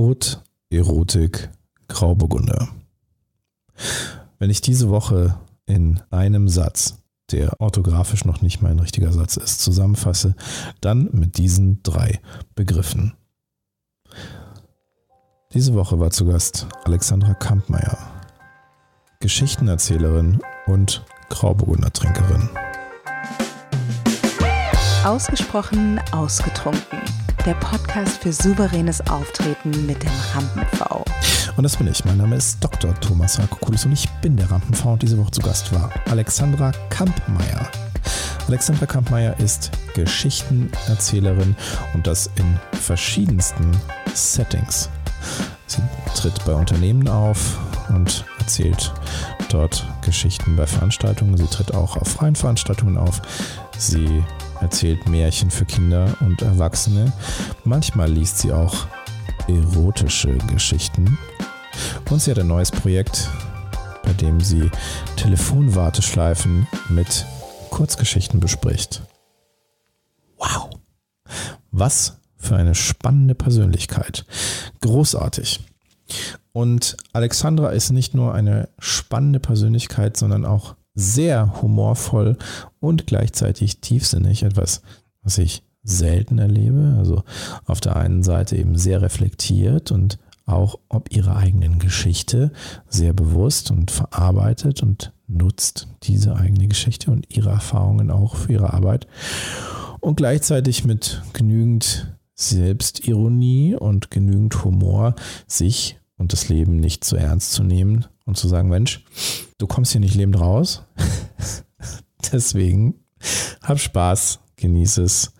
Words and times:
Tod, 0.00 0.42
Erotik, 0.70 1.50
Grauburgunder. 1.88 2.68
Wenn 4.38 4.48
ich 4.48 4.62
diese 4.62 4.88
Woche 4.88 5.38
in 5.66 6.00
einem 6.08 6.48
Satz, 6.48 7.02
der 7.32 7.60
orthografisch 7.60 8.24
noch 8.24 8.40
nicht 8.40 8.62
mein 8.62 8.78
richtiger 8.78 9.12
Satz 9.12 9.36
ist, 9.36 9.60
zusammenfasse, 9.60 10.36
dann 10.80 11.10
mit 11.12 11.36
diesen 11.36 11.82
drei 11.82 12.18
Begriffen. 12.54 13.12
Diese 15.52 15.74
Woche 15.74 16.00
war 16.00 16.10
zu 16.10 16.24
Gast 16.24 16.66
Alexandra 16.84 17.34
Kampmeier, 17.34 17.98
Geschichtenerzählerin 19.20 20.40
und 20.66 21.04
Grauburgunder 21.28 21.92
Trinkerin. 21.92 22.48
Ausgesprochen 25.04 26.00
ausgetrunken. 26.12 27.19
Der 27.46 27.54
Podcast 27.54 28.22
für 28.22 28.34
souveränes 28.34 29.00
Auftreten 29.08 29.86
mit 29.86 30.02
dem 30.02 30.10
Rampen-V. 30.34 31.04
Und 31.56 31.62
das 31.62 31.74
bin 31.78 31.86
ich. 31.86 32.04
Mein 32.04 32.18
Name 32.18 32.36
ist 32.36 32.62
Dr. 32.62 32.94
Thomas 33.00 33.38
Hakokulis 33.38 33.86
und 33.86 33.92
ich 33.92 34.06
bin 34.20 34.36
der 34.36 34.50
Rampen-V 34.50 34.92
und 34.92 35.00
diese 35.00 35.16
Woche 35.16 35.30
zu 35.30 35.40
Gast 35.40 35.72
war 35.72 35.90
Alexandra 36.10 36.70
Kampmeier. 36.90 37.70
Alexandra 38.46 38.84
Kampmeier 38.84 39.40
ist 39.40 39.70
Geschichtenerzählerin 39.94 41.56
und 41.94 42.06
das 42.06 42.30
in 42.36 42.58
verschiedensten 42.78 43.72
Settings. 44.12 44.90
Sie 45.66 45.80
tritt 46.14 46.44
bei 46.44 46.52
Unternehmen 46.52 47.08
auf 47.08 47.58
und 47.88 48.26
erzählt 48.38 48.92
dort 49.48 49.86
Geschichten 50.02 50.56
bei 50.56 50.66
Veranstaltungen. 50.66 51.38
Sie 51.38 51.46
tritt 51.46 51.72
auch 51.74 51.96
auf 51.96 52.08
freien 52.08 52.36
Veranstaltungen 52.36 52.98
auf. 52.98 53.22
Sie 53.78 54.22
erzählt 54.60 55.08
Märchen 55.08 55.50
für 55.50 55.64
Kinder 55.64 56.16
und 56.20 56.42
Erwachsene. 56.42 57.12
Manchmal 57.64 58.10
liest 58.10 58.38
sie 58.38 58.52
auch 58.52 58.86
erotische 59.48 60.36
Geschichten. 60.52 61.18
Und 62.10 62.20
sie 62.20 62.30
hat 62.30 62.38
ein 62.38 62.46
neues 62.46 62.70
Projekt, 62.70 63.28
bei 64.02 64.12
dem 64.12 64.40
sie 64.40 64.70
Telefonwarteschleifen 65.16 66.66
mit 66.88 67.24
Kurzgeschichten 67.70 68.40
bespricht. 68.40 69.02
Wow! 70.36 70.70
Was 71.70 72.18
für 72.36 72.56
eine 72.56 72.74
spannende 72.74 73.34
Persönlichkeit. 73.34 74.24
Großartig. 74.80 75.60
Und 76.52 76.96
Alexandra 77.12 77.70
ist 77.70 77.90
nicht 77.90 78.14
nur 78.14 78.34
eine 78.34 78.68
spannende 78.78 79.38
Persönlichkeit, 79.38 80.16
sondern 80.16 80.44
auch 80.44 80.74
sehr 81.00 81.62
humorvoll 81.62 82.36
und 82.78 83.06
gleichzeitig 83.06 83.80
tiefsinnig. 83.80 84.42
Etwas, 84.42 84.82
was 85.22 85.38
ich 85.38 85.62
selten 85.82 86.38
erlebe. 86.38 86.96
Also 86.98 87.22
auf 87.66 87.80
der 87.80 87.96
einen 87.96 88.22
Seite 88.22 88.56
eben 88.56 88.76
sehr 88.76 89.02
reflektiert 89.02 89.90
und 89.90 90.18
auch 90.46 90.78
ob 90.88 91.14
ihrer 91.14 91.36
eigenen 91.36 91.78
Geschichte 91.78 92.52
sehr 92.88 93.12
bewusst 93.12 93.70
und 93.70 93.90
verarbeitet 93.90 94.82
und 94.82 95.12
nutzt 95.28 95.88
diese 96.02 96.36
eigene 96.36 96.66
Geschichte 96.66 97.10
und 97.10 97.26
ihre 97.34 97.50
Erfahrungen 97.50 98.10
auch 98.10 98.34
für 98.34 98.52
ihre 98.52 98.72
Arbeit. 98.72 99.06
Und 100.00 100.16
gleichzeitig 100.16 100.84
mit 100.84 101.22
genügend 101.32 102.16
Selbstironie 102.34 103.74
und 103.76 104.10
genügend 104.10 104.64
Humor 104.64 105.14
sich 105.46 105.99
und 106.20 106.34
das 106.34 106.50
Leben 106.50 106.76
nicht 106.76 107.02
zu 107.02 107.16
ernst 107.16 107.52
zu 107.52 107.64
nehmen 107.64 108.04
und 108.26 108.36
zu 108.36 108.46
sagen, 108.46 108.68
Mensch, 108.68 109.04
du 109.56 109.66
kommst 109.66 109.92
hier 109.92 110.02
nicht 110.02 110.14
lebend 110.14 110.38
raus. 110.38 110.84
Deswegen 112.32 112.94
hab 113.62 113.80
Spaß, 113.80 114.38
genieße 114.56 115.02
es, 115.02 115.32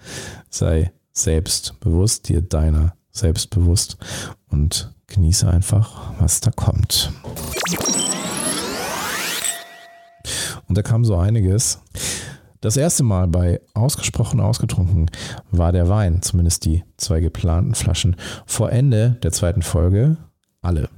sei 0.48 0.90
selbstbewusst, 1.12 2.30
dir 2.30 2.40
deiner 2.40 2.94
selbstbewusst 3.12 3.98
und 4.48 4.90
genieße 5.06 5.48
einfach, 5.48 6.14
was 6.18 6.40
da 6.40 6.50
kommt. 6.50 7.12
Und 10.66 10.78
da 10.78 10.82
kam 10.82 11.04
so 11.04 11.16
einiges. 11.16 11.80
Das 12.62 12.78
erste 12.78 13.02
Mal 13.02 13.28
bei 13.28 13.60
Ausgesprochen 13.74 14.40
Ausgetrunken 14.40 15.10
war 15.50 15.72
der 15.72 15.90
Wein, 15.90 16.22
zumindest 16.22 16.64
die 16.64 16.84
zwei 16.96 17.20
geplanten 17.20 17.74
Flaschen, 17.74 18.16
vor 18.46 18.72
Ende 18.72 19.18
der 19.22 19.32
zweiten 19.32 19.62
Folge 19.62 20.16
alle. 20.62 20.88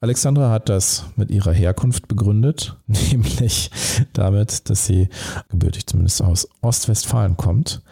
Alexandra 0.00 0.50
hat 0.50 0.68
das 0.68 1.06
mit 1.16 1.30
ihrer 1.30 1.52
Herkunft 1.52 2.06
begründet, 2.06 2.76
nämlich 2.86 3.70
damit, 4.12 4.68
dass 4.68 4.86
sie 4.86 5.08
gebürtig 5.48 5.86
zumindest 5.86 6.22
aus 6.22 6.48
Ostwestfalen 6.60 7.36
kommt. 7.36 7.82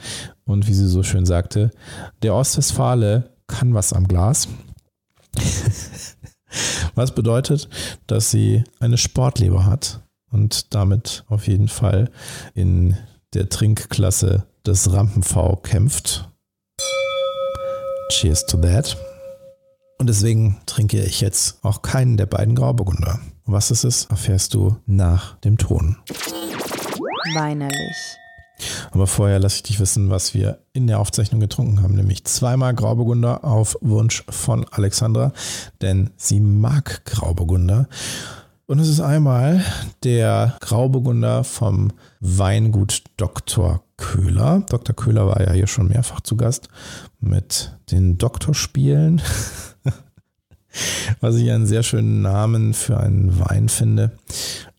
Und 0.45 0.69
wie 0.69 0.75
sie 0.75 0.89
so 0.89 1.03
schön 1.03 1.25
sagte, 1.25 1.71
der 2.23 2.35
Ostwestfale 2.35 3.31
kann 3.47 3.73
was 3.73 3.93
am 3.93 4.07
Glas. 4.07 4.49
was 6.95 7.15
bedeutet, 7.15 7.69
dass 8.07 8.31
sie 8.31 8.63
eine 8.79 8.99
Sportleber 8.99 9.65
hat 9.65 10.03
und 10.31 10.75
damit 10.75 11.25
auf 11.29 11.49
jeden 11.49 11.69
Fall 11.69 12.11
in 12.55 12.97
der 13.33 13.49
Trinkklasse 13.49 14.47
des 14.67 14.93
Rampen-V 14.93 15.57
kämpft. 15.57 16.29
Cheers 18.11 18.47
to 18.47 18.59
that. 18.59 18.97
Und 20.05 20.09
deswegen 20.09 20.59
trinke 20.67 21.03
ich 21.03 21.23
jetzt 21.23 21.65
auch 21.65 21.81
keinen 21.81 22.19
der 22.19 22.27
beiden 22.27 22.55
Grauburgunder. 22.55 23.21
Was 23.47 23.71
ist 23.71 23.85
es, 23.85 24.05
erfährst 24.05 24.53
du 24.53 24.77
nach 24.85 25.39
dem 25.39 25.57
Ton. 25.57 25.97
Weinerlich. 27.35 28.19
Aber 28.91 29.07
vorher 29.07 29.39
lasse 29.39 29.57
ich 29.57 29.63
dich 29.63 29.81
wissen, 29.81 30.11
was 30.11 30.35
wir 30.35 30.59
in 30.75 30.89
der 30.89 31.01
Aufzeichnung 31.01 31.41
getrunken 31.41 31.81
haben, 31.81 31.95
nämlich 31.95 32.27
zweimal 32.27 32.75
Grauburgunder 32.75 33.45
auf 33.45 33.79
Wunsch 33.81 34.25
von 34.29 34.67
Alexandra, 34.71 35.33
denn 35.81 36.11
sie 36.19 36.41
mag 36.41 37.07
Grauburgunder. 37.07 37.89
Und 38.67 38.79
es 38.79 38.89
ist 38.89 39.01
einmal 39.01 39.63
der 40.05 40.57
Grauburgunder 40.61 41.45
vom 41.45 41.93
Weingut 42.21 43.05
Dr. 43.17 43.85
Köhler. 43.97 44.65
Dr. 44.69 44.97
Köhler 44.97 45.27
war 45.27 45.41
ja 45.43 45.53
hier 45.53 45.67
schon 45.67 45.89
mehrfach 45.89 46.21
zu 46.23 46.37
Gast 46.37 46.69
mit 47.21 47.77
den 47.91 48.17
Doktorspielen. 48.17 49.21
was 51.21 51.37
ich 51.37 51.51
einen 51.51 51.67
sehr 51.67 51.83
schönen 51.83 52.23
Namen 52.23 52.75
für 52.75 52.99
einen 52.99 53.39
Wein 53.39 53.69
finde. 53.69 54.13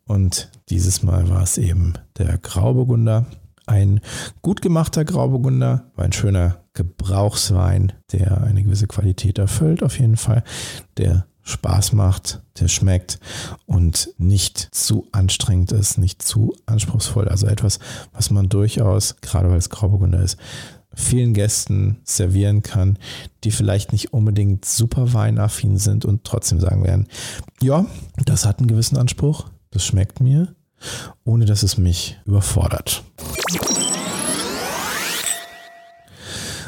Und 0.06 0.50
dieses 0.70 1.04
Mal 1.04 1.30
war 1.30 1.44
es 1.44 1.58
eben 1.58 1.94
der 2.18 2.38
Grauburgunder. 2.38 3.26
Ein 3.68 4.00
gut 4.42 4.62
gemachter 4.62 5.06
Grauburgunder, 5.06 5.92
ein 5.98 6.12
schöner 6.12 6.58
Gebrauchswein, 6.74 7.94
der 8.12 8.44
eine 8.44 8.64
gewisse 8.64 8.86
Qualität 8.86 9.40
erfüllt, 9.40 9.82
auf 9.82 9.98
jeden 9.98 10.18
Fall, 10.18 10.44
der 10.98 11.26
Spaß 11.46 11.94
macht, 11.94 12.42
der 12.60 12.68
schmeckt 12.68 13.20
und 13.68 14.10
nicht 14.18 14.58
zu 14.72 15.08
anstrengend 15.12 15.72
ist, 15.72 16.00
nicht 16.00 16.24
zu 16.24 16.56
anspruchsvoll. 16.66 17.28
Also 17.28 17.46
etwas, 17.46 17.80
was 18.12 18.32
man 18.32 18.50
durchaus, 18.50 19.16
gerade 19.22 19.50
weil 19.50 19.58
es 19.58 19.70
Grauburgunder 19.70 20.22
ist, 20.22 20.38
vielen 20.96 21.34
Gästen 21.34 21.98
servieren 22.04 22.64
kann, 22.64 22.98
die 23.44 23.52
vielleicht 23.52 23.92
nicht 23.92 24.12
unbedingt 24.12 24.66
super 24.66 25.14
weinaffin 25.14 25.78
sind 25.78 26.04
und 26.04 26.24
trotzdem 26.24 26.60
sagen 26.60 26.84
werden, 26.84 27.08
ja, 27.62 27.86
das 28.26 28.46
hat 28.46 28.60
einen 28.60 28.68
gewissen 28.68 28.98
Anspruch, 28.98 29.46
das 29.70 29.86
schmeckt 29.86 30.22
mir, 30.22 30.56
ohne 31.26 31.46
dass 31.46 31.62
es 31.62 31.78
mich 31.78 32.18
überfordert. 32.26 33.04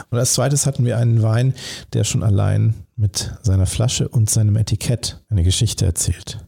Und 0.10 0.18
als 0.18 0.34
zweites 0.34 0.66
hatten 0.66 0.86
wir 0.86 0.98
einen 0.98 1.22
Wein, 1.22 1.54
der 1.94 2.04
schon 2.04 2.24
allein 2.24 2.74
mit 2.96 3.34
seiner 3.44 3.66
Flasche 3.66 4.08
und 4.08 4.30
seinem 4.30 4.56
Etikett 4.56 5.22
eine 5.30 5.44
Geschichte 5.44 5.86
erzählt. 5.86 6.40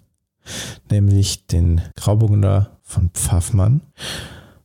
Nämlich 0.90 1.48
den 1.48 1.82
Grauburgunder 1.96 2.80
von 2.84 3.10
Pfaffmann. 3.12 3.82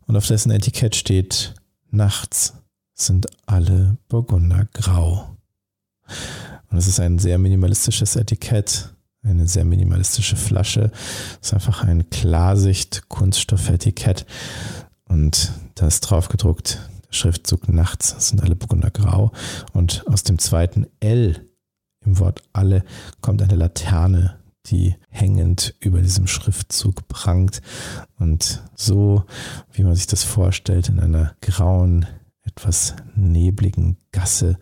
Und 0.07 0.17
auf 0.17 0.27
dessen 0.27 0.51
Etikett 0.51 0.97
steht 0.97 1.55
Nachts 1.91 2.55
sind 2.95 3.27
alle 3.47 3.97
Burgunder 4.09 4.67
grau. 4.73 5.37
Und 6.71 6.79
es 6.79 6.87
ist 6.87 7.01
ein 7.01 7.19
sehr 7.19 7.39
minimalistisches 7.39 8.17
Etikett, 8.17 8.95
eine 9.23 9.47
sehr 9.47 9.65
minimalistische 9.65 10.37
Flasche. 10.37 10.91
Es 11.41 11.49
ist 11.49 11.55
einfach 11.55 11.85
ein 11.85 12.11
Klarsicht-Kunststoffetikett. 12.11 14.27
Und 15.05 15.53
da 15.75 15.87
ist 15.87 16.01
drauf 16.01 16.29
gedruckt, 16.29 16.91
Schriftzug 17.15 17.69
nachts 17.69 18.29
sind 18.29 18.43
alle 18.43 18.57
Burgunder 18.57 18.91
grau. 18.91 19.33
Und 19.73 20.07
aus 20.07 20.23
dem 20.23 20.39
zweiten 20.39 20.87
L 21.01 21.49
im 22.05 22.19
Wort 22.19 22.43
alle 22.53 22.85
kommt 23.21 23.41
eine 23.43 23.55
Laterne, 23.55 24.39
die 24.67 24.95
hängend 25.09 25.75
über 25.81 26.01
diesem 26.01 26.27
Schriftzug 26.27 27.09
prangt. 27.09 27.61
Und 28.19 28.63
so, 28.75 29.25
wie 29.73 29.85
man 29.85 29.95
sich 29.95 30.07
das 30.07 30.25
vorstellt, 30.25 30.89
in 30.89 31.01
einer 31.01 31.35
grauen 31.41 32.07
etwas 32.43 32.95
nebligen 33.15 33.97
Gasse 34.13 34.59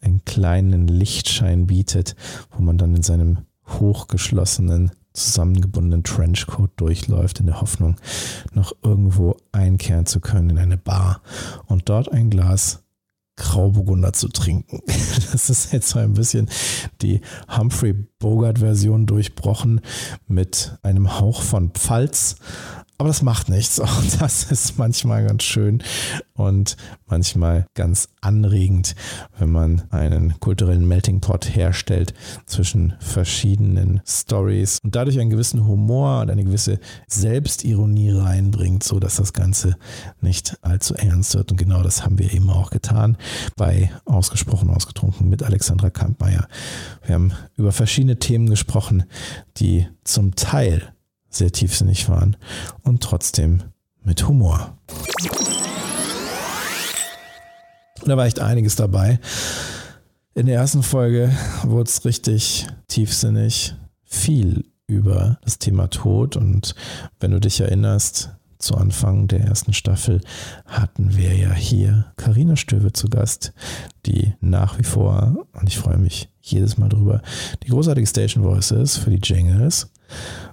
einen 0.00 0.24
kleinen 0.24 0.88
Lichtschein 0.88 1.66
bietet, 1.66 2.16
wo 2.50 2.62
man 2.62 2.78
dann 2.78 2.94
in 2.96 3.02
seinem 3.02 3.38
hochgeschlossenen, 3.66 4.90
zusammengebundenen 5.12 6.04
Trenchcoat 6.04 6.70
durchläuft, 6.76 7.40
in 7.40 7.46
der 7.46 7.60
Hoffnung, 7.60 7.96
noch 8.52 8.72
irgendwo 8.82 9.36
einkehren 9.52 10.06
zu 10.06 10.20
können 10.20 10.50
in 10.50 10.58
eine 10.58 10.76
Bar 10.76 11.22
und 11.66 11.88
dort 11.88 12.10
ein 12.10 12.30
Glas 12.30 12.82
Grauburgunder 13.36 14.12
zu 14.12 14.28
trinken. 14.28 14.82
Das 15.32 15.48
ist 15.48 15.72
jetzt 15.72 15.88
so 15.88 15.98
ein 15.98 16.12
bisschen 16.12 16.48
die 17.00 17.22
Humphrey 17.56 17.94
Bogart-Version 18.18 19.06
durchbrochen 19.06 19.80
mit 20.26 20.76
einem 20.82 21.18
Hauch 21.18 21.40
von 21.40 21.70
Pfalz. 21.70 22.36
Aber 23.02 23.08
das 23.08 23.22
macht 23.22 23.48
nichts. 23.48 23.80
Auch 23.80 24.00
das 24.20 24.44
ist 24.52 24.78
manchmal 24.78 25.26
ganz 25.26 25.42
schön 25.42 25.82
und 26.34 26.76
manchmal 27.06 27.66
ganz 27.74 28.06
anregend, 28.20 28.94
wenn 29.40 29.50
man 29.50 29.82
einen 29.90 30.38
kulturellen 30.38 30.86
Melting 30.86 31.20
Pot 31.20 31.52
herstellt 31.52 32.14
zwischen 32.46 32.94
verschiedenen 33.00 34.02
Stories 34.06 34.78
und 34.84 34.94
dadurch 34.94 35.18
einen 35.18 35.30
gewissen 35.30 35.66
Humor 35.66 36.20
und 36.20 36.30
eine 36.30 36.44
gewisse 36.44 36.78
Selbstironie 37.08 38.12
reinbringt, 38.12 38.84
so 38.84 39.00
dass 39.00 39.16
das 39.16 39.32
Ganze 39.32 39.74
nicht 40.20 40.56
allzu 40.62 40.94
ernst 40.94 41.34
wird. 41.34 41.50
Und 41.50 41.56
genau 41.56 41.82
das 41.82 42.04
haben 42.04 42.20
wir 42.20 42.32
eben 42.32 42.50
auch 42.50 42.70
getan 42.70 43.16
bei 43.56 43.90
Ausgesprochen 44.04 44.70
Ausgetrunken 44.70 45.28
mit 45.28 45.42
Alexandra 45.42 45.90
Kampmeier. 45.90 46.46
Wir 47.04 47.16
haben 47.16 47.32
über 47.56 47.72
verschiedene 47.72 48.20
Themen 48.20 48.48
gesprochen, 48.48 49.02
die 49.56 49.88
zum 50.04 50.36
Teil 50.36 50.92
sehr 51.34 51.52
tiefsinnig 51.52 52.08
waren 52.08 52.36
und 52.82 53.02
trotzdem 53.02 53.62
mit 54.02 54.26
Humor. 54.26 54.78
Und 58.02 58.08
da 58.08 58.16
war 58.16 58.26
echt 58.26 58.40
einiges 58.40 58.76
dabei. 58.76 59.20
In 60.34 60.46
der 60.46 60.56
ersten 60.56 60.82
Folge 60.82 61.30
wurde 61.62 61.88
es 61.88 62.04
richtig 62.04 62.66
tiefsinnig, 62.88 63.74
viel 64.04 64.64
über 64.86 65.38
das 65.42 65.58
Thema 65.58 65.88
Tod. 65.88 66.36
Und 66.36 66.74
wenn 67.20 67.30
du 67.30 67.40
dich 67.40 67.60
erinnerst, 67.60 68.30
zu 68.62 68.76
Anfang 68.76 69.26
der 69.26 69.40
ersten 69.40 69.72
Staffel 69.72 70.20
hatten 70.66 71.16
wir 71.16 71.34
ja 71.34 71.52
hier 71.52 72.12
Karina 72.16 72.56
Stöwe 72.56 72.92
zu 72.92 73.08
Gast, 73.08 73.52
die 74.06 74.34
nach 74.40 74.78
wie 74.78 74.84
vor, 74.84 75.46
und 75.52 75.68
ich 75.68 75.78
freue 75.78 75.98
mich 75.98 76.28
jedes 76.40 76.78
Mal 76.78 76.88
drüber, 76.88 77.22
die 77.64 77.68
großartige 77.68 78.06
Station 78.06 78.44
Voice 78.44 78.70
ist 78.70 78.98
für 78.98 79.10
die 79.10 79.20
Jingles. 79.22 79.90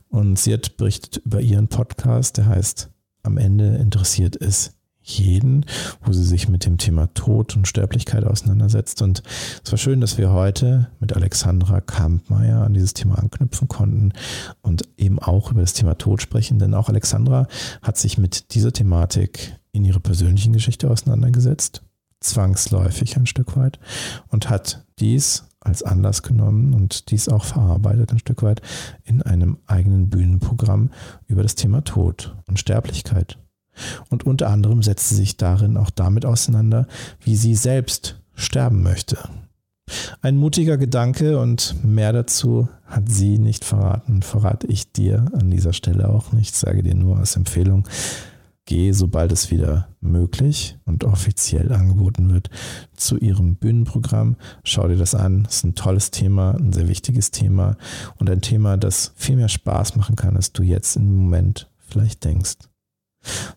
Und 0.10 0.40
sie 0.40 0.54
hat 0.54 0.78
berichtet 0.78 1.18
über 1.18 1.40
ihren 1.40 1.68
Podcast, 1.68 2.38
der 2.38 2.48
heißt 2.48 2.90
Am 3.24 3.38
Ende 3.38 3.78
interessiert 3.78 4.36
es 4.42 4.74
jeden, 5.02 5.66
wo 6.04 6.14
sie 6.14 6.24
sich 6.24 6.48
mit 6.50 6.66
dem 6.66 6.78
Thema 6.78 7.08
Tod 7.14 7.56
und 7.56 7.68
Sterblichkeit 7.68 8.24
auseinandersetzt. 8.24 9.02
Und 9.02 9.24
es 9.64 9.72
war 9.72 9.78
schön, 9.78 10.02
dass 10.02 10.18
wir 10.18 10.32
heute 10.32 10.90
mit 11.00 11.16
Alexandra 11.16 11.82
Kampmeier 11.82 12.64
an 12.64 12.74
dieses 12.74 12.94
Thema 12.94 13.18
anknüpfen 13.18 13.68
konnten 13.68 14.14
und 14.62 14.84
eben 14.98 15.20
auch 15.20 15.52
über 15.52 15.62
das 15.62 15.74
Thema 15.74 15.98
Tod 15.98 16.22
sprechen. 16.22 16.60
Denn 16.60 16.74
auch 16.74 16.90
Alexandra 16.90 17.48
hat 17.82 17.98
sich 17.98 18.18
mit 18.18 18.54
dieser 18.54 18.72
Thematik 18.72 19.56
in 19.72 19.86
ihrer 19.86 20.00
persönlichen 20.00 20.54
Geschichte 20.54 20.90
auseinandergesetzt, 20.90 21.82
zwangsläufig 22.20 23.16
ein 23.16 23.26
Stück 23.26 23.56
weit, 23.56 23.80
und 24.28 24.50
hat 24.50 24.86
dies 25.00 25.46
als 25.70 25.84
Anlass 25.84 26.24
genommen 26.24 26.74
und 26.74 27.12
dies 27.12 27.30
auch 27.30 27.46
verarbeitet 27.46 28.12
ein 28.12 28.20
Stück 28.20 28.44
weit 28.44 28.62
in 29.06 29.22
einem 29.22 29.58
eigenen 29.68 30.10
Bühnenprogramm 30.10 30.90
über 31.28 31.44
das 31.44 31.56
Thema 31.56 31.84
Tod 31.84 32.36
und 32.48 32.60
Sterblichkeit. 32.60 33.38
Und 34.10 34.26
unter 34.26 34.50
anderem 34.50 34.84
setzt 34.84 35.10
sie 35.10 35.16
sich 35.16 35.38
darin 35.38 35.78
auch 35.78 35.90
damit 35.90 36.26
auseinander, 36.26 36.88
wie 37.22 37.36
sie 37.36 37.56
selbst 37.56 38.20
sterben 38.34 38.84
möchte. 38.84 39.18
Ein 40.22 40.38
mutiger 40.38 40.78
Gedanke 40.78 41.40
und 41.40 41.84
mehr 41.84 42.14
dazu 42.14 42.70
hat 42.86 43.10
sie 43.10 43.40
nicht 43.40 43.66
verraten, 43.66 44.22
verrate 44.22 44.68
ich 44.68 44.92
dir 44.92 45.26
an 45.34 45.50
dieser 45.50 45.74
Stelle 45.74 46.10
auch 46.10 46.32
nicht, 46.32 46.56
sage 46.56 46.84
dir 46.84 46.96
nur 46.96 47.18
als 47.18 47.36
Empfehlung, 47.36 47.88
Geh, 48.70 48.92
sobald 48.92 49.32
es 49.32 49.50
wieder 49.50 49.88
möglich 50.00 50.78
und 50.86 51.04
offiziell 51.04 51.74
angeboten 51.74 52.32
wird, 52.32 52.52
zu 52.96 53.18
ihrem 53.18 53.56
Bühnenprogramm. 53.56 54.36
Schau 54.64 54.88
dir 54.88 54.96
das 54.96 55.16
an. 55.16 55.48
Es 55.50 55.56
ist 55.56 55.64
ein 55.64 55.74
tolles 55.74 56.12
Thema, 56.12 56.52
ein 56.52 56.72
sehr 56.72 56.88
wichtiges 56.88 57.32
Thema 57.32 57.78
und 58.18 58.30
ein 58.30 58.42
Thema, 58.42 58.78
das 58.78 59.12
viel 59.16 59.38
mehr 59.38 59.50
Spaß 59.50 59.96
machen 59.96 60.16
kann, 60.16 60.36
als 60.36 60.54
du 60.54 60.62
jetzt 60.62 60.98
im 60.98 61.16
Moment 61.16 61.68
vielleicht 61.80 62.24
denkst. 62.24 62.58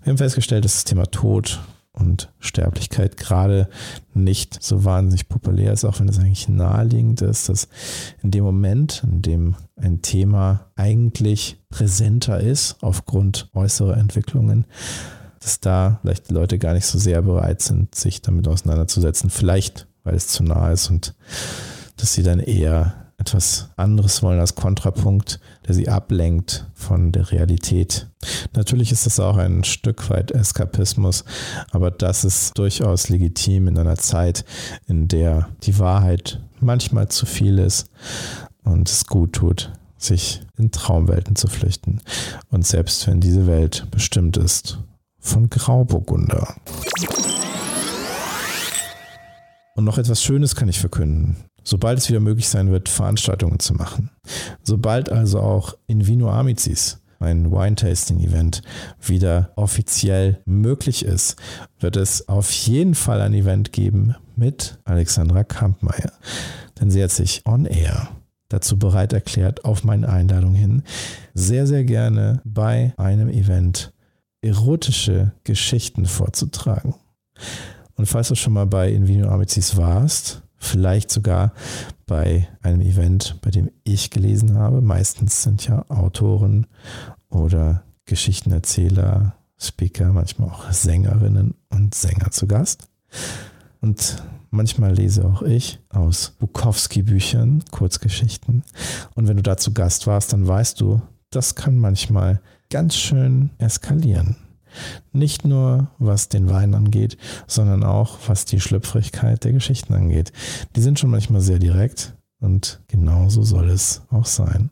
Wir 0.03 0.12
haben 0.12 0.17
festgestellt, 0.17 0.64
dass 0.64 0.76
das 0.76 0.85
Thema 0.85 1.05
Tod 1.05 1.61
und 1.93 2.33
Sterblichkeit 2.39 3.17
gerade 3.17 3.69
nicht 4.15 4.62
so 4.62 4.85
wahnsinnig 4.85 5.29
populär 5.29 5.73
ist, 5.73 5.85
auch 5.85 6.00
wenn 6.00 6.09
es 6.09 6.19
eigentlich 6.19 6.49
naheliegend 6.49 7.21
ist, 7.21 7.49
dass 7.49 7.69
in 8.23 8.31
dem 8.31 8.44
Moment, 8.44 9.03
in 9.05 9.23
dem 9.23 9.56
ein 9.77 10.00
Thema 10.00 10.71
eigentlich 10.75 11.61
präsenter 11.69 12.41
ist 12.41 12.77
aufgrund 12.81 13.50
äußerer 13.53 13.97
Entwicklungen, 13.97 14.65
dass 15.41 15.61
da 15.61 15.99
vielleicht 16.03 16.31
die 16.31 16.35
Leute 16.35 16.59
gar 16.59 16.73
nicht 16.73 16.87
so 16.87 16.99
sehr 16.99 17.21
bereit 17.23 17.61
sind, 17.61 17.95
sich 17.95 18.23
damit 18.23 18.49
auseinanderzusetzen. 18.49 19.29
Vielleicht, 19.29 19.88
weil 20.05 20.15
es 20.15 20.29
zu 20.29 20.45
nah 20.45 20.71
ist 20.71 20.88
und 20.88 21.15
dass 21.97 22.15
sie 22.15 22.23
dann 22.23 22.41
eher 22.41 23.01
etwas 23.23 23.69
anderes 23.77 24.21
wollen 24.25 24.41
als 24.41 24.57
Kontrapunkt, 24.57 25.39
der 25.67 25.75
sie 25.77 25.89
ablenkt 25.89 26.67
von 26.75 27.13
der 27.13 27.31
Realität. 27.31 28.09
Natürlich 28.53 28.91
ist 28.91 29.07
das 29.07 29.21
auch 29.21 29.37
ein 29.37 29.63
Stück 29.63 30.11
weit 30.11 30.33
Eskapismus, 30.33 31.25
aber 31.71 31.93
das 31.93 32.25
ist 32.25 32.59
durchaus 32.59 33.09
legitim 33.09 33.69
in 33.69 33.79
einer 33.79 33.97
Zeit, 33.97 34.45
in 34.89 35.07
der 35.07 35.49
die 35.63 35.79
Wahrheit 35.79 36.41
manchmal 36.59 37.09
zu 37.09 37.25
viel 37.25 37.61
ist 37.61 37.87
und 38.65 38.89
es 38.89 39.07
gut 39.07 39.35
tut, 39.35 39.73
sich 39.97 40.43
in 40.59 40.73
Traumwelten 40.73 41.37
zu 41.37 41.47
flüchten. 41.47 42.01
Und 42.51 42.67
selbst 42.67 43.07
wenn 43.07 43.21
diese 43.21 43.47
Welt 43.47 43.87
bestimmt 43.93 44.37
ist 44.37 44.79
von 45.21 45.49
Grauburgunder. 45.49 46.57
Und 49.77 49.85
noch 49.85 49.97
etwas 49.97 50.23
Schönes 50.25 50.57
kann 50.57 50.69
ich 50.69 50.81
verkünden 50.81 51.37
sobald 51.64 51.99
es 51.99 52.09
wieder 52.09 52.20
möglich 52.20 52.49
sein 52.49 52.70
wird, 52.70 52.88
Veranstaltungen 52.88 53.59
zu 53.59 53.75
machen. 53.75 54.11
Sobald 54.62 55.11
also 55.11 55.41
auch 55.41 55.76
in 55.87 56.06
Vino 56.06 56.31
Amicis 56.31 56.99
ein 57.20 57.53
Wine-Tasting-Event 57.53 58.62
wieder 59.00 59.53
offiziell 59.56 60.41
möglich 60.44 61.05
ist, 61.05 61.37
wird 61.79 61.97
es 61.97 62.29
auf 62.29 62.50
jeden 62.50 62.94
Fall 62.94 63.20
ein 63.20 63.35
Event 63.35 63.73
geben 63.73 64.17
mit 64.37 64.79
Alexandra 64.85 65.44
Kampmeier. 65.44 66.12
Denn 66.81 66.91
sie 66.91 67.03
hat 67.03 67.12
sich 67.12 67.43
on 67.47 67.64
air 67.64 68.09
dazu 68.49 68.79
bereit 68.79 69.12
erklärt, 69.12 69.64
auf 69.64 69.85
meine 69.85 70.09
Einladung 70.09 70.55
hin, 70.55 70.82
sehr, 71.32 71.67
sehr 71.67 71.85
gerne 71.85 72.43
bei 72.44 72.93
einem 72.97 73.29
Event 73.29 73.93
erotische 74.43 75.32
Geschichten 75.44 76.06
vorzutragen. 76.06 76.94
Und 77.94 78.06
falls 78.06 78.29
du 78.29 78.35
schon 78.35 78.53
mal 78.53 78.67
bei 78.67 78.91
Invino 78.91 79.29
Amicis 79.29 79.76
warst, 79.76 80.43
vielleicht 80.62 81.11
sogar 81.11 81.53
bei 82.06 82.49
einem 82.62 82.81
Event, 82.81 83.37
bei 83.43 83.50
dem 83.50 83.70
ich 83.85 84.11
gelesen 84.11 84.54
habe. 84.54 84.81
Meistens 84.81 85.42
sind 85.42 85.66
ja 85.66 85.85
Autoren 85.88 86.66
oder 87.28 87.83
Geschichtenerzähler, 88.07 89.35
Speaker, 89.59 90.12
manchmal 90.12 90.49
auch 90.50 90.71
Sängerinnen 90.71 91.54
und 91.69 91.95
Sänger 91.95 92.31
zu 92.31 92.47
Gast. 92.47 92.88
Und 93.81 94.23
manchmal 94.50 94.95
lese 94.95 95.25
auch 95.25 95.42
ich 95.42 95.81
aus 95.88 96.35
Bukowski-Büchern 96.38 97.64
Kurzgeschichten. 97.71 98.62
Und 99.14 99.28
wenn 99.28 99.37
du 99.37 99.42
da 99.42 99.57
zu 99.57 99.73
Gast 99.73 100.07
warst, 100.07 100.33
dann 100.33 100.47
weißt 100.47 100.81
du, 100.81 101.02
das 101.31 101.54
kann 101.54 101.76
manchmal 101.76 102.40
ganz 102.71 102.97
schön 102.97 103.50
eskalieren. 103.59 104.37
Nicht 105.12 105.45
nur 105.45 105.88
was 105.99 106.29
den 106.29 106.49
Wein 106.49 106.75
angeht, 106.75 107.17
sondern 107.47 107.85
auch 107.85 108.19
was 108.26 108.45
die 108.45 108.61
Schlüpfrigkeit 108.61 109.45
der 109.45 109.52
Geschichten 109.52 109.95
angeht. 109.95 110.33
Die 110.76 110.81
sind 110.81 110.99
schon 110.99 111.11
manchmal 111.11 111.41
sehr 111.41 111.59
direkt 111.59 112.14
und 112.41 112.81
genauso 112.88 113.43
soll 113.43 113.71
es 113.71 114.02
auch 114.11 114.26
sein. 114.26 114.71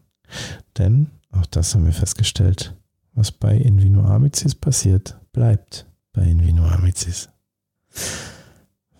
Denn, 0.78 1.11
auch 1.30 1.47
das 1.47 1.75
haben 1.75 1.85
wir 1.85 1.92
festgestellt, 1.92 2.76
was 3.14 3.33
bei 3.33 3.57
Invino 3.57 4.02
Amicis 4.02 4.54
passiert, 4.54 5.19
bleibt 5.33 5.87
bei 6.12 6.23
Invino 6.23 6.64
Amicis. 6.64 7.28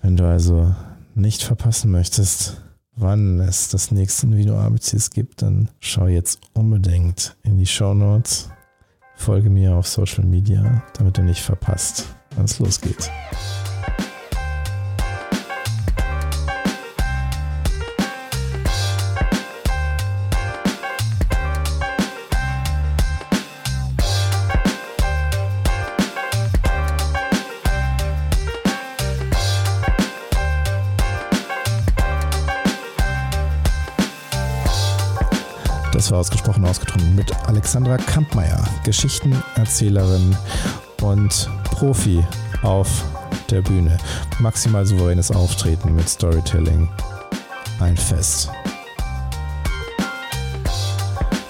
Wenn 0.03 0.17
du 0.17 0.27
also 0.27 0.75
nicht 1.15 1.43
verpassen 1.43 1.91
möchtest, 1.91 2.63
wann 2.95 3.41
es 3.41 3.69
das 3.69 3.91
nächste 3.91 4.27
Invino 4.27 4.59
Amicis 4.59 5.11
gibt, 5.11 5.43
dann 5.43 5.71
schau 5.81 6.07
jetzt 6.07 6.41
unbedingt 6.53 7.37
in 7.43 7.59
die 7.59 7.67
Show 7.67 7.95
Notes 7.95 8.51
Folge 9.21 9.51
mir 9.51 9.75
auf 9.75 9.87
Social 9.87 10.25
Media, 10.25 10.83
damit 10.97 11.19
du 11.19 11.23
nicht 11.23 11.43
verpasst, 11.43 12.07
wann 12.37 12.47
es 12.47 12.59
losgeht. 12.59 13.11
Ausgesprochen 36.21 36.67
ausgetrunken 36.67 37.15
mit 37.15 37.35
Alexandra 37.49 37.97
Kampmeier, 37.97 38.63
Geschichtenerzählerin 38.85 40.37
und 41.01 41.49
Profi 41.65 42.23
auf 42.63 43.05
der 43.49 43.63
Bühne. 43.63 43.97
Maximal 44.39 44.85
souveränes 44.85 45.31
Auftreten 45.31 45.95
mit 45.95 46.07
Storytelling. 46.11 46.91
Ein 47.81 47.97
Fest. 47.97 48.51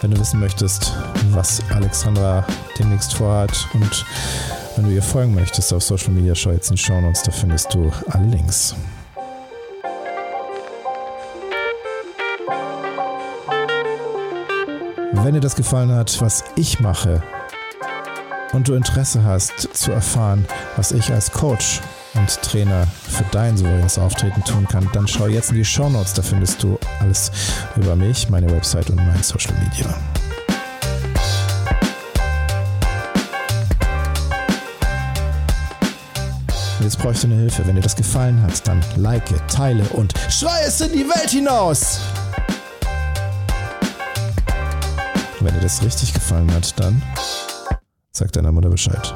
Wenn 0.03 0.13
du 0.13 0.21
wissen 0.21 0.39
möchtest, 0.39 0.95
was 1.33 1.61
Alexandra 1.71 2.47
demnächst 2.79 3.15
vorhat 3.15 3.67
und 3.75 4.07
wenn 4.77 4.85
du 4.85 4.93
ihr 4.93 5.03
folgen 5.03 5.35
möchtest 5.35 5.75
auf 5.75 5.83
Social 5.83 6.13
Media, 6.13 6.37
schau 6.37 6.53
jetzt 6.53 6.71
in 6.71 6.77
die 6.77 6.83
Show 6.83 6.95
da 7.01 7.33
findest 7.33 7.75
du 7.75 7.91
alle 8.09 8.27
Links. 8.27 8.77
Wenn 15.23 15.35
dir 15.35 15.41
das 15.41 15.55
gefallen 15.55 15.93
hat, 15.93 16.19
was 16.23 16.43
ich 16.57 16.81
mache 16.81 17.23
und 18.53 18.67
du 18.67 18.75
Interesse 18.75 19.23
hast 19.23 19.69
zu 19.75 19.93
erfahren, 19.93 20.47
was 20.77 20.93
ich 20.93 21.13
als 21.13 21.31
Coach 21.31 21.83
und 22.15 22.41
Trainer 22.41 22.87
für 23.07 23.25
dein 23.31 23.55
souveränes 23.55 23.99
Auftreten 23.99 24.43
tun 24.45 24.67
kann, 24.67 24.89
dann 24.95 25.07
schau 25.07 25.27
jetzt 25.27 25.51
in 25.51 25.57
die 25.57 25.65
Show 25.65 25.91
Notes, 25.91 26.15
da 26.15 26.23
findest 26.23 26.63
du 26.63 26.79
alles 27.01 27.31
über 27.77 27.95
mich, 27.97 28.31
meine 28.31 28.51
Website 28.51 28.89
und 28.89 28.97
mein 28.97 29.23
Social 29.23 29.53
Media. 29.63 29.95
Jetzt 36.81 36.99
bräuchte 36.99 37.27
eine 37.27 37.37
Hilfe. 37.37 37.67
Wenn 37.67 37.77
dir 37.77 37.83
das 37.83 37.95
gefallen 37.95 38.43
hat, 38.43 38.67
dann 38.67 38.83
like, 38.97 39.47
teile 39.49 39.85
und 39.91 40.15
schrei 40.31 40.63
es 40.67 40.81
in 40.81 40.93
die 40.93 41.07
Welt 41.07 41.29
hinaus! 41.29 42.01
Wenn 45.43 45.55
dir 45.55 45.61
das 45.61 45.83
richtig 45.83 46.13
gefallen 46.13 46.53
hat, 46.53 46.79
dann 46.79 47.03
sag 48.13 48.31
deiner 48.33 48.53
Mutter 48.53 48.69
Bescheid. 48.69 49.13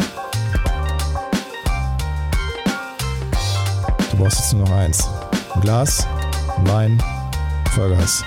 Du 4.11 4.17
brauchst 4.17 4.39
jetzt 4.39 4.55
nur 4.55 4.67
noch 4.67 4.75
eins. 4.75 5.07
Ein 5.55 5.61
Glas, 5.61 6.07
ein 6.57 6.67
Wein, 6.69 7.03
Vollgas. 7.73 8.25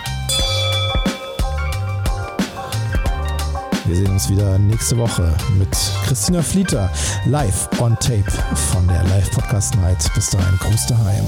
Wir 3.86 3.96
sehen 3.96 4.12
uns 4.12 4.30
wieder 4.30 4.60
nächste 4.60 4.98
Woche 4.98 5.36
mit 5.58 5.70
Christina 6.06 6.44
Flieter 6.44 6.92
live 7.25 7.68
on 7.80 7.96
tape 7.96 8.30
von 8.72 8.88
der 8.88 9.04
Live 9.06 9.32
Podcast 9.32 9.75
Night. 9.77 10.12
Bis 10.13 10.30
dahin, 10.30 10.58
Gruß 10.60 10.86
daheim. 10.88 11.25